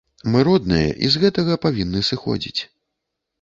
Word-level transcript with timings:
Мы 0.35 0.39
родныя, 0.47 0.87
і 1.07 1.09
з 1.15 1.21
гэтага 1.23 1.59
павінны 1.67 1.99
зыходзіць. 2.09 2.61